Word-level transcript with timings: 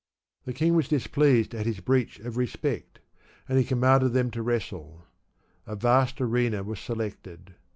The 0.45 0.53
king 0.53 0.73
was 0.73 0.87
displeased 0.87 1.53
at 1.53 1.67
his 1.67 1.79
breach 1.79 2.17
of 2.21 2.35
respect, 2.35 3.01
and 3.47 3.59
he 3.59 3.63
commanded 3.63 4.13
them 4.13 4.31
to 4.31 4.41
wrestle. 4.41 5.05
A 5.67 5.75
vast 5.75 6.19
arena 6.19 6.63
was 6.63 6.79
selected. 6.79 7.53